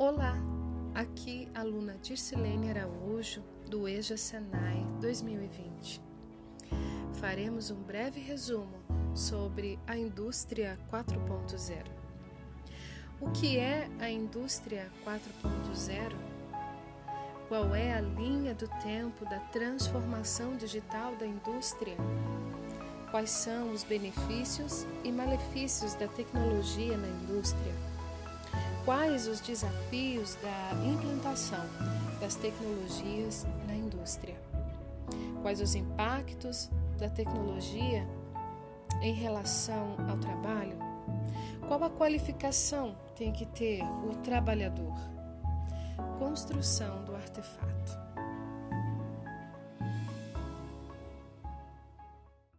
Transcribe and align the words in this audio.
Olá, 0.00 0.36
aqui 0.94 1.48
aluna 1.52 1.98
Dircilene 2.00 2.70
Araújo 2.70 3.42
do 3.68 3.88
EJA 3.88 4.16
Senai 4.16 4.86
2020. 5.00 6.00
Faremos 7.14 7.72
um 7.72 7.82
breve 7.82 8.20
resumo 8.20 8.78
sobre 9.12 9.76
a 9.88 9.96
indústria 9.96 10.78
4.0. 10.88 11.84
O 13.20 13.32
que 13.32 13.58
é 13.58 13.90
a 13.98 14.08
indústria 14.08 14.88
4.0? 15.04 16.12
Qual 17.48 17.74
é 17.74 17.92
a 17.92 18.00
linha 18.00 18.54
do 18.54 18.68
tempo 18.80 19.24
da 19.24 19.40
transformação 19.50 20.56
digital 20.56 21.16
da 21.16 21.26
indústria? 21.26 21.96
Quais 23.10 23.30
são 23.30 23.72
os 23.72 23.82
benefícios 23.82 24.86
e 25.02 25.10
malefícios 25.10 25.94
da 25.94 26.06
tecnologia 26.06 26.96
na 26.96 27.08
indústria? 27.08 27.97
Quais 28.88 29.26
os 29.28 29.42
desafios 29.42 30.36
da 30.36 30.72
implantação 30.82 31.62
das 32.18 32.36
tecnologias 32.36 33.46
na 33.66 33.74
indústria? 33.74 34.34
Quais 35.42 35.60
os 35.60 35.74
impactos 35.74 36.70
da 36.96 37.10
tecnologia 37.10 38.08
em 39.02 39.12
relação 39.12 39.94
ao 40.08 40.16
trabalho? 40.16 40.78
Qual 41.66 41.84
a 41.84 41.90
qualificação 41.90 42.96
tem 43.14 43.30
que 43.30 43.44
ter 43.44 43.82
o 43.82 44.14
trabalhador? 44.22 44.94
Construção 46.18 47.04
do 47.04 47.14
artefato. 47.14 48.07